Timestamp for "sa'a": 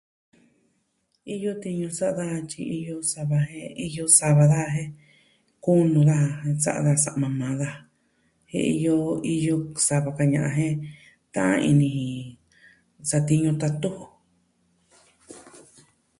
1.97-2.15, 6.65-6.81